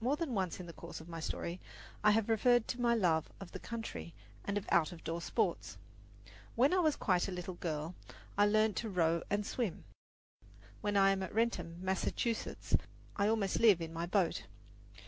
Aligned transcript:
More 0.00 0.14
than 0.14 0.34
once 0.34 0.60
in 0.60 0.66
the 0.66 0.72
course 0.72 1.00
of 1.00 1.08
my 1.08 1.18
story 1.18 1.58
I 2.04 2.12
have 2.12 2.28
referred 2.28 2.68
to 2.68 2.80
my 2.80 2.94
love 2.94 3.28
of 3.40 3.50
the 3.50 3.58
country 3.58 4.14
and 4.44 4.64
out 4.70 4.92
of 4.92 5.02
door 5.02 5.20
sports. 5.20 5.78
When 6.54 6.72
I 6.72 6.76
was 6.78 6.94
quite 6.94 7.26
a 7.26 7.32
little 7.32 7.54
girl, 7.54 7.96
I 8.38 8.46
learned 8.46 8.76
to 8.76 8.88
row 8.88 9.22
and 9.30 9.44
swim, 9.44 9.82
and 9.82 9.82
during 9.82 9.90
the 9.90 10.44
summer, 10.44 10.70
when 10.82 10.96
I 10.96 11.10
am 11.10 11.22
at 11.24 11.34
Wrentham, 11.34 11.78
Massachusetts, 11.80 12.76
I 13.16 13.26
almost 13.26 13.58
live 13.58 13.80
in 13.80 13.92
my 13.92 14.06
boat. 14.06 14.44